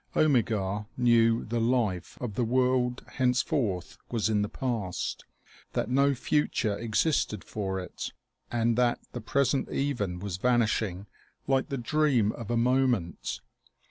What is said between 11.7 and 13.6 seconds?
dream of a moment.